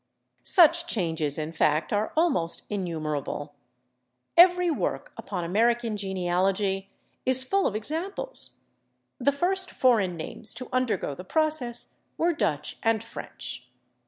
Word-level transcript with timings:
Such 0.41 0.87
changes, 0.87 1.37
in 1.37 1.51
fact, 1.53 1.93
are 1.93 2.11
almost 2.17 2.63
innumerable; 2.71 3.53
every 4.35 4.71
work 4.71 5.13
upon 5.15 5.43
American 5.43 5.95
genealogy 5.95 6.89
is 7.23 7.43
full 7.43 7.67
of 7.67 7.75
examples. 7.75 8.55
The 9.19 9.31
first 9.31 9.69
foreign 9.69 10.17
names 10.17 10.55
to 10.55 10.69
undergo 10.73 11.13
the 11.13 11.23
process 11.23 11.97
were 12.17 12.33
Dutch 12.33 12.79
and 12.81 13.03
French. 13.03 13.69